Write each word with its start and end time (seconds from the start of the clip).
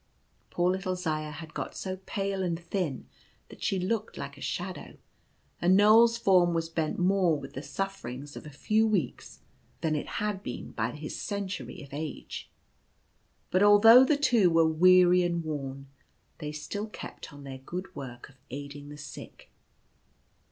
Poor 0.49 0.71
little 0.71 0.95
Zaya 0.95 1.29
had 1.29 1.53
got 1.53 1.75
so 1.75 1.97
pale 2.07 2.41
and 2.41 2.59
thin 2.59 3.07
that 3.49 3.61
she 3.61 3.77
looked 3.77 4.17
like 4.17 4.35
a 4.35 4.41
shadow, 4.41 4.97
and 5.61 5.77
Knoal's 5.77 6.17
form 6.17 6.55
was 6.55 6.69
bent 6.69 6.97
more 6.97 7.39
with 7.39 7.53
the 7.53 7.61
sufferings 7.61 8.35
of 8.35 8.43
a 8.47 8.49
few 8.49 8.87
weeks 8.87 9.41
than 9.81 9.95
it 9.95 10.07
had 10.17 10.41
been 10.41 10.71
by 10.71 10.89
his 10.93 11.21
century 11.21 11.83
of 11.83 11.93
age. 11.93 12.49
But 13.51 13.61
although 13.61 14.03
the 14.03 14.17
two 14.17 14.49
were 14.49 14.67
weary 14.67 15.21
and 15.21 15.43
worn, 15.43 15.85
they 16.39 16.51
still 16.51 16.87
kept 16.87 17.31
on 17.31 17.43
their 17.43 17.59
good 17.59 17.95
work 17.95 18.27
of 18.27 18.37
aiding 18.49 18.89
the 18.89 18.97
sick. 18.97 19.51